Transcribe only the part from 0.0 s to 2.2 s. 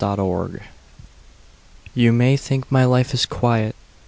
The Riot YOU